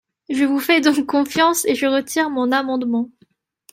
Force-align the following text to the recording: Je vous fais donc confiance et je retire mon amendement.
Je 0.29 0.45
vous 0.45 0.59
fais 0.59 0.81
donc 0.81 1.05
confiance 1.05 1.63
et 1.65 1.75
je 1.75 1.85
retire 1.85 2.31
mon 2.31 2.51
amendement. 2.51 3.11